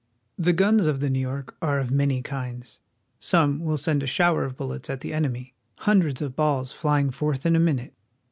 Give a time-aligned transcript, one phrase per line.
[0.39, 2.79] The guns of the Nciv York are of many kinds.
[3.19, 7.45] Some will send a shower of bullets at the enemy, hundreds of balls flying forth
[7.45, 7.93] in a minute.